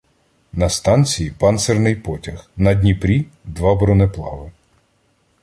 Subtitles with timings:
[0.53, 4.51] На станції— панцирний потяг, на Дніпрі— два бронеплави.